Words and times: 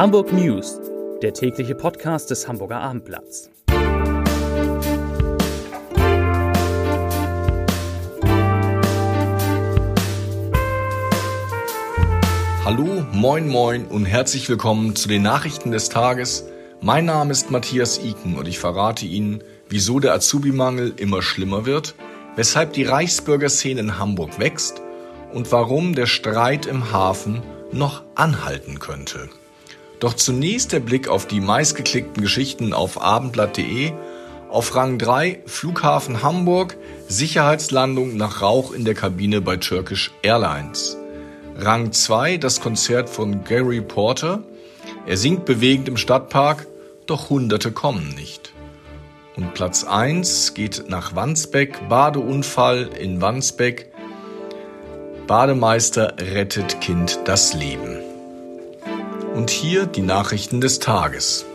Hamburg 0.00 0.32
News, 0.32 0.80
der 1.20 1.34
tägliche 1.34 1.74
Podcast 1.74 2.30
des 2.30 2.48
Hamburger 2.48 2.80
Abendblatts. 2.80 3.50
Hallo, 12.64 13.04
moin, 13.12 13.46
moin 13.46 13.84
und 13.84 14.06
herzlich 14.06 14.48
willkommen 14.48 14.96
zu 14.96 15.06
den 15.06 15.20
Nachrichten 15.20 15.70
des 15.70 15.90
Tages. 15.90 16.46
Mein 16.80 17.04
Name 17.04 17.32
ist 17.32 17.50
Matthias 17.50 18.02
Iken 18.02 18.38
und 18.38 18.48
ich 18.48 18.58
verrate 18.58 19.04
Ihnen, 19.04 19.44
wieso 19.68 20.00
der 20.00 20.14
Azubi-Mangel 20.14 20.94
immer 20.96 21.20
schlimmer 21.20 21.66
wird, 21.66 21.94
weshalb 22.36 22.72
die 22.72 22.84
Reichsbürgerszene 22.84 23.80
in 23.80 23.98
Hamburg 23.98 24.38
wächst 24.38 24.80
und 25.34 25.52
warum 25.52 25.94
der 25.94 26.06
Streit 26.06 26.64
im 26.64 26.90
Hafen 26.90 27.42
noch 27.70 28.02
anhalten 28.14 28.78
könnte. 28.78 29.28
Doch 30.00 30.14
zunächst 30.14 30.72
der 30.72 30.80
Blick 30.80 31.08
auf 31.08 31.26
die 31.26 31.40
meistgeklickten 31.40 32.22
Geschichten 32.22 32.72
auf 32.72 33.00
abendblatt.de. 33.00 33.92
Auf 34.48 34.74
Rang 34.74 34.98
3 34.98 35.42
Flughafen 35.46 36.22
Hamburg, 36.22 36.76
Sicherheitslandung 37.06 38.16
nach 38.16 38.42
Rauch 38.42 38.72
in 38.72 38.84
der 38.84 38.94
Kabine 38.94 39.42
bei 39.42 39.58
Turkish 39.58 40.10
Airlines. 40.22 40.96
Rang 41.56 41.92
2 41.92 42.38
das 42.38 42.60
Konzert 42.60 43.10
von 43.10 43.44
Gary 43.44 43.82
Porter. 43.82 44.42
Er 45.06 45.16
singt 45.18 45.44
bewegend 45.44 45.88
im 45.88 45.98
Stadtpark, 45.98 46.66
doch 47.06 47.28
Hunderte 47.28 47.70
kommen 47.70 48.14
nicht. 48.16 48.52
Und 49.36 49.54
Platz 49.54 49.84
1 49.84 50.54
geht 50.54 50.84
nach 50.88 51.14
Wandsbeck, 51.14 51.88
Badeunfall 51.88 52.88
in 52.98 53.20
Wandsbeck. 53.20 53.92
Bademeister 55.26 56.14
rettet 56.18 56.80
Kind 56.80 57.20
das 57.24 57.54
Leben. 57.54 58.09
Und 59.34 59.50
hier 59.50 59.86
die 59.86 60.02
Nachrichten 60.02 60.60
des 60.60 60.80
Tages. 60.80 61.46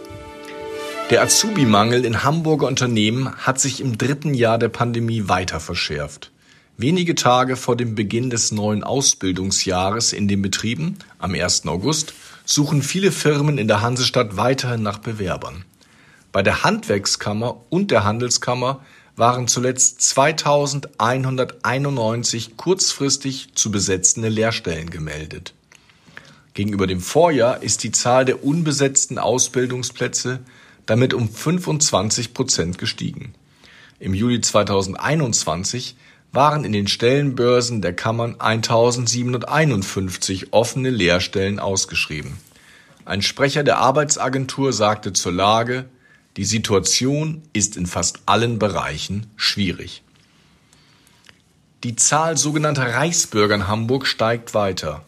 Der 1.10 1.22
Azubi-Mangel 1.22 2.06
in 2.06 2.24
Hamburger 2.24 2.68
Unternehmen 2.68 3.36
hat 3.36 3.60
sich 3.60 3.82
im 3.82 3.98
dritten 3.98 4.34
Jahr 4.34 4.58
der 4.58 4.70
Pandemie 4.70 5.28
weiter 5.28 5.60
verschärft. 5.60 6.32
Wenige 6.78 7.16
Tage 7.16 7.58
vor 7.58 7.76
dem 7.76 7.94
Beginn 7.94 8.30
des 8.30 8.52
neuen 8.52 8.84
Ausbildungsjahres 8.84 10.14
in 10.14 10.28
den 10.28 10.42
Betrieben, 10.42 10.98
am 11.20 11.34
1. 11.34 11.68
August, 11.68 12.14
suchen 12.46 12.82
viele 12.82 13.12
Firmen 13.12 13.58
in 13.58 13.68
der 13.68 13.82
Hansestadt 13.82 14.38
weiterhin 14.38 14.82
nach 14.82 15.00
Bewerbern. 15.00 15.66
Bei 16.32 16.44
der 16.44 16.64
Handwerkskammer 16.64 17.62
und 17.70 17.92
der 17.92 18.04
Handelskammer 18.04 18.82
waren 19.16 19.48
zuletzt 19.48 20.02
2191 20.02 22.58
kurzfristig 22.58 23.56
zu 23.56 23.72
besetzende 23.72 24.30
Lehrstellen 24.30 24.90
gemeldet. 24.90 25.54
Gegenüber 26.56 26.88
dem 26.88 27.02
Vorjahr 27.02 27.62
ist 27.62 27.84
die 27.84 27.92
Zahl 27.92 28.26
der 28.26 28.44
unbesetzten 28.44 29.20
Ausbildungsplätze 29.20 30.40
damit 30.86 31.14
um 31.14 31.30
25 31.30 32.34
Prozent 32.34 32.78
gestiegen. 32.78 33.34
Im 34.00 34.14
Juli 34.14 34.40
2021 34.40 35.98
waren 36.32 36.64
in 36.64 36.72
den 36.72 36.88
Stellenbörsen 36.88 37.82
der 37.82 37.94
Kammern 37.94 38.40
1751 38.40 40.54
offene 40.54 40.90
Lehrstellen 40.90 41.60
ausgeschrieben. 41.60 42.38
Ein 43.04 43.22
Sprecher 43.22 43.64
der 43.64 43.80
Arbeitsagentur 43.80 44.72
sagte 44.72 45.12
zur 45.12 45.34
Lage, 45.34 45.86
die 46.38 46.46
Situation 46.46 47.42
ist 47.52 47.76
in 47.76 47.86
fast 47.86 48.20
allen 48.28 48.60
Bereichen 48.60 49.28
schwierig. 49.36 50.04
Die 51.84 51.98
Zahl 51.98 52.38
sogenannter 52.38 52.94
Reichsbürger 52.94 53.56
in 53.56 53.68
Hamburg 53.68 54.08
steigt 54.08 54.54
weiter. 54.54 55.04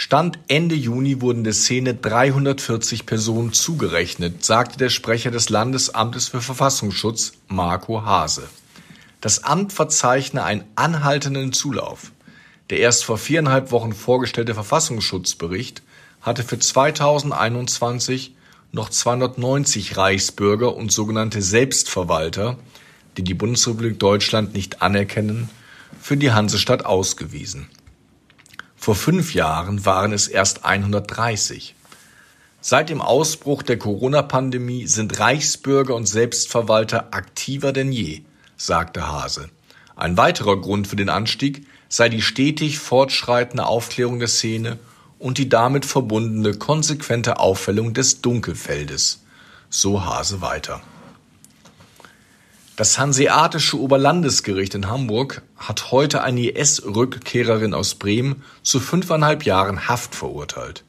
Stand 0.00 0.38
Ende 0.46 0.76
Juni 0.76 1.20
wurden 1.20 1.42
der 1.42 1.52
Szene 1.52 1.92
340 1.92 3.04
Personen 3.04 3.52
zugerechnet, 3.52 4.44
sagte 4.44 4.78
der 4.78 4.90
Sprecher 4.90 5.32
des 5.32 5.48
Landesamtes 5.48 6.28
für 6.28 6.40
Verfassungsschutz 6.40 7.32
Marco 7.48 8.04
Hase. 8.04 8.48
Das 9.20 9.42
Amt 9.42 9.72
verzeichne 9.72 10.44
einen 10.44 10.62
anhaltenden 10.76 11.52
Zulauf. 11.52 12.12
Der 12.70 12.78
erst 12.78 13.04
vor 13.04 13.18
viereinhalb 13.18 13.72
Wochen 13.72 13.92
vorgestellte 13.92 14.54
Verfassungsschutzbericht 14.54 15.82
hatte 16.20 16.44
für 16.44 16.60
2021 16.60 18.36
noch 18.70 18.90
290 18.90 19.96
Reichsbürger 19.96 20.76
und 20.76 20.92
sogenannte 20.92 21.42
Selbstverwalter, 21.42 22.56
die 23.16 23.24
die 23.24 23.34
Bundesrepublik 23.34 23.98
Deutschland 23.98 24.54
nicht 24.54 24.80
anerkennen, 24.80 25.50
für 26.00 26.16
die 26.16 26.30
Hansestadt 26.30 26.86
ausgewiesen. 26.86 27.68
Vor 28.88 28.94
fünf 28.94 29.34
Jahren 29.34 29.84
waren 29.84 30.14
es 30.14 30.28
erst 30.28 30.64
130. 30.64 31.74
Seit 32.62 32.88
dem 32.88 33.02
Ausbruch 33.02 33.62
der 33.62 33.78
Corona-Pandemie 33.78 34.86
sind 34.86 35.20
Reichsbürger 35.20 35.94
und 35.94 36.06
Selbstverwalter 36.06 37.08
aktiver 37.10 37.74
denn 37.74 37.92
je, 37.92 38.22
sagte 38.56 39.06
Hase. 39.06 39.50
Ein 39.94 40.16
weiterer 40.16 40.58
Grund 40.58 40.86
für 40.86 40.96
den 40.96 41.10
Anstieg 41.10 41.66
sei 41.90 42.08
die 42.08 42.22
stetig 42.22 42.78
fortschreitende 42.78 43.66
Aufklärung 43.66 44.20
der 44.20 44.28
Szene 44.28 44.78
und 45.18 45.36
die 45.36 45.50
damit 45.50 45.84
verbundene 45.84 46.54
konsequente 46.54 47.38
Aufhellung 47.40 47.92
des 47.92 48.22
Dunkelfeldes. 48.22 49.22
So 49.68 50.06
Hase 50.06 50.40
weiter. 50.40 50.80
Das 52.78 52.96
Hanseatische 52.96 53.76
Oberlandesgericht 53.76 54.76
in 54.76 54.86
Hamburg 54.86 55.42
hat 55.56 55.90
heute 55.90 56.22
eine 56.22 56.50
IS-Rückkehrerin 56.50 57.74
aus 57.74 57.96
Bremen 57.96 58.44
zu 58.62 58.78
fünfeinhalb 58.78 59.44
Jahren 59.44 59.88
Haft 59.88 60.14
verurteilt. 60.14 60.84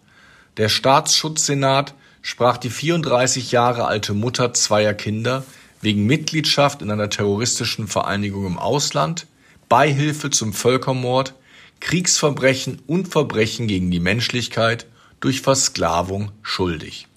Der 0.57 0.69
Staatsschutzsenat 0.69 1.95
sprach 2.21 2.57
die 2.57 2.69
34 2.69 3.51
Jahre 3.51 3.85
alte 3.85 4.13
Mutter 4.13 4.53
zweier 4.53 4.93
Kinder 4.93 5.43
wegen 5.81 6.05
Mitgliedschaft 6.05 6.83
in 6.83 6.91
einer 6.91 7.09
terroristischen 7.09 7.87
Vereinigung 7.87 8.45
im 8.45 8.59
Ausland, 8.59 9.25
Beihilfe 9.67 10.29
zum 10.29 10.53
Völkermord, 10.53 11.33
Kriegsverbrechen 11.79 12.83
und 12.85 13.07
Verbrechen 13.07 13.67
gegen 13.67 13.89
die 13.89 13.99
Menschlichkeit 13.99 14.85
durch 15.21 15.41
Versklavung 15.41 16.33
schuldig. 16.43 17.07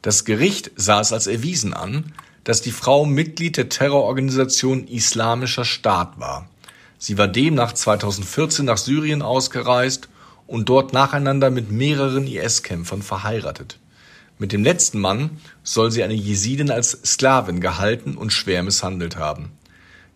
Das 0.00 0.24
Gericht 0.24 0.70
sah 0.76 1.02
es 1.02 1.12
als 1.12 1.26
erwiesen 1.26 1.74
an, 1.74 2.14
dass 2.48 2.62
die 2.62 2.72
Frau 2.72 3.04
Mitglied 3.04 3.58
der 3.58 3.68
Terrororganisation 3.68 4.88
Islamischer 4.88 5.66
Staat 5.66 6.18
war. 6.18 6.48
Sie 6.96 7.18
war 7.18 7.28
demnach 7.28 7.74
2014 7.74 8.64
nach 8.64 8.78
Syrien 8.78 9.20
ausgereist 9.20 10.08
und 10.46 10.66
dort 10.70 10.94
nacheinander 10.94 11.50
mit 11.50 11.70
mehreren 11.70 12.26
IS-Kämpfern 12.26 13.02
verheiratet. 13.02 13.78
Mit 14.38 14.52
dem 14.52 14.64
letzten 14.64 14.98
Mann 14.98 15.42
soll 15.62 15.90
sie 15.90 16.02
eine 16.02 16.14
Jesidin 16.14 16.70
als 16.70 16.98
Sklavin 17.04 17.60
gehalten 17.60 18.16
und 18.16 18.32
schwer 18.32 18.62
misshandelt 18.62 19.18
haben. 19.18 19.52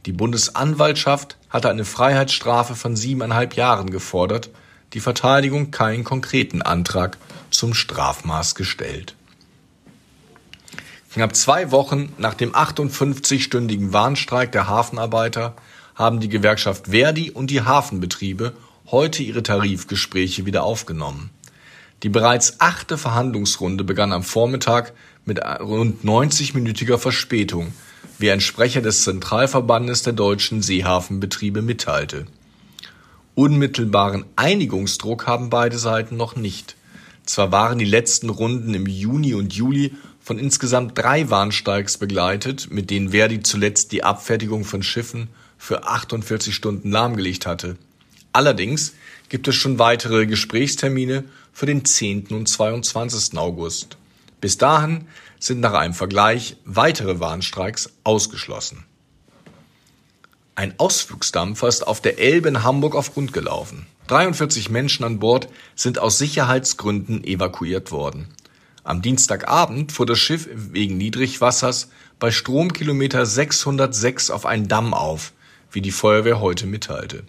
Die 0.06 0.12
Bundesanwaltschaft 0.12 1.36
hatte 1.50 1.68
eine 1.68 1.84
Freiheitsstrafe 1.84 2.74
von 2.74 2.96
siebeneinhalb 2.96 3.56
Jahren 3.56 3.90
gefordert, 3.90 4.48
die 4.94 5.00
Verteidigung 5.00 5.70
keinen 5.70 6.02
konkreten 6.02 6.62
Antrag 6.62 7.18
zum 7.50 7.74
Strafmaß 7.74 8.54
gestellt. 8.54 9.16
Knapp 11.12 11.36
zwei 11.36 11.70
Wochen 11.70 12.10
nach 12.16 12.32
dem 12.32 12.52
58-stündigen 12.52 13.92
Warnstreik 13.92 14.50
der 14.50 14.66
Hafenarbeiter 14.66 15.54
haben 15.94 16.20
die 16.20 16.30
Gewerkschaft 16.30 16.86
Verdi 16.88 17.30
und 17.30 17.50
die 17.50 17.60
Hafenbetriebe 17.60 18.54
heute 18.90 19.22
ihre 19.22 19.42
Tarifgespräche 19.42 20.46
wieder 20.46 20.62
aufgenommen. 20.62 21.28
Die 22.02 22.08
bereits 22.08 22.60
achte 22.60 22.96
Verhandlungsrunde 22.96 23.84
begann 23.84 24.10
am 24.14 24.22
Vormittag 24.22 24.94
mit 25.26 25.38
rund 25.60 26.02
90-minütiger 26.02 26.96
Verspätung, 26.96 27.74
wie 28.18 28.30
ein 28.30 28.40
Sprecher 28.40 28.80
des 28.80 29.04
Zentralverbandes 29.04 30.02
der 30.02 30.14
deutschen 30.14 30.62
Seehafenbetriebe 30.62 31.60
mitteilte. 31.60 32.24
Unmittelbaren 33.34 34.24
Einigungsdruck 34.36 35.26
haben 35.26 35.50
beide 35.50 35.76
Seiten 35.76 36.16
noch 36.16 36.36
nicht. 36.36 36.74
Zwar 37.24 37.52
waren 37.52 37.78
die 37.78 37.84
letzten 37.84 38.28
Runden 38.28 38.74
im 38.74 38.86
Juni 38.86 39.34
und 39.34 39.54
Juli 39.54 39.94
von 40.20 40.38
insgesamt 40.38 40.98
drei 40.98 41.30
Warnsteigs 41.30 41.98
begleitet, 41.98 42.70
mit 42.70 42.90
denen 42.90 43.10
Verdi 43.10 43.42
zuletzt 43.42 43.92
die 43.92 44.04
Abfertigung 44.04 44.64
von 44.64 44.82
Schiffen 44.82 45.28
für 45.58 45.86
48 45.86 46.54
Stunden 46.54 46.90
lahmgelegt 46.90 47.46
hatte. 47.46 47.76
Allerdings 48.32 48.94
gibt 49.28 49.48
es 49.48 49.54
schon 49.54 49.78
weitere 49.78 50.26
Gesprächstermine 50.26 51.24
für 51.52 51.66
den 51.66 51.84
10. 51.84 52.28
und 52.28 52.48
22. 52.48 53.38
August. 53.38 53.96
Bis 54.40 54.58
dahin 54.58 55.06
sind 55.38 55.60
nach 55.60 55.74
einem 55.74 55.94
Vergleich 55.94 56.56
weitere 56.64 57.20
Warnstreiks 57.20 57.90
ausgeschlossen. 58.04 58.84
Ein 60.54 60.78
Ausflugsdampfer 60.78 61.66
ist 61.66 61.86
auf 61.86 62.02
der 62.02 62.18
Elbe 62.18 62.48
in 62.48 62.62
Hamburg 62.62 62.94
auf 62.94 63.14
Grund 63.14 63.32
gelaufen. 63.32 63.86
43 64.08 64.68
Menschen 64.68 65.02
an 65.02 65.18
Bord 65.18 65.48
sind 65.74 65.98
aus 65.98 66.18
Sicherheitsgründen 66.18 67.24
evakuiert 67.24 67.90
worden. 67.90 68.28
Am 68.84 69.00
Dienstagabend 69.00 69.92
fuhr 69.92 70.04
das 70.04 70.18
Schiff 70.18 70.48
wegen 70.52 70.98
Niedrigwassers 70.98 71.88
bei 72.18 72.30
Stromkilometer 72.30 73.24
606 73.24 74.28
auf 74.30 74.44
einen 74.44 74.68
Damm 74.68 74.92
auf, 74.92 75.32
wie 75.70 75.80
die 75.80 75.90
Feuerwehr 75.90 76.40
heute 76.40 76.66
mitteilte. 76.66 77.22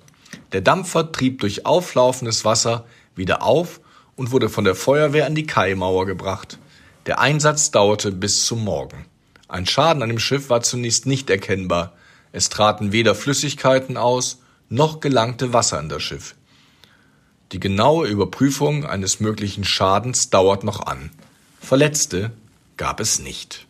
Der 0.52 0.60
Dampfer 0.62 1.14
trieb 1.14 1.40
durch 1.40 1.66
auflaufendes 1.66 2.44
Wasser 2.44 2.86
wieder 3.16 3.42
auf 3.42 3.80
und 4.18 4.32
wurde 4.32 4.50
von 4.50 4.66
der 4.66 4.76
Feuerwehr 4.76 5.28
an 5.28 5.36
die 5.36 5.48
Kaimauer 5.48 6.06
gebracht. 6.06 6.58
Der 7.06 7.20
Einsatz 7.20 7.72
dauerte 7.72 8.12
bis 8.12 8.46
zum 8.46 8.66
Morgen. 8.66 9.06
Ein 9.48 9.66
Schaden 9.66 10.04
an 10.04 10.10
dem 10.10 10.20
Schiff 10.20 10.50
war 10.50 10.62
zunächst 10.62 11.06
nicht 11.06 11.30
erkennbar. 11.30 11.94
Es 12.34 12.50
traten 12.50 12.92
weder 12.92 13.16
Flüssigkeiten 13.16 13.96
aus, 13.96 14.40
noch 14.68 15.00
gelangte 15.00 15.54
Wasser 15.54 15.80
in 15.80 15.88
das 15.88 16.02
Schiff. 16.02 16.36
Die 17.52 17.60
genaue 17.60 18.08
Überprüfung 18.08 18.86
eines 18.86 19.20
möglichen 19.20 19.64
Schadens 19.64 20.32
dauert 20.32 20.64
noch 20.64 20.86
an. 20.88 21.12
Verletzte 21.62 22.32
gab 22.76 23.00
es 23.00 23.20
nicht. 23.20 23.68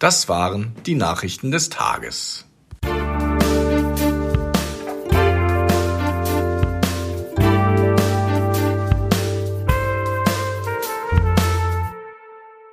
Das 0.00 0.28
waren 0.28 0.74
die 0.84 0.96
Nachrichten 0.96 1.52
des 1.52 1.68
Tages. 1.68 2.44